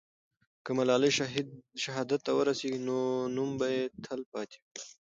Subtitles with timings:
[0.63, 1.11] که ملالۍ
[1.83, 2.97] شهادت ته ورسېږي، نو
[3.35, 4.69] نوم به یې تل پاتې وي.